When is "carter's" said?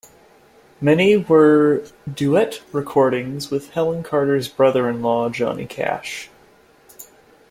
4.01-4.47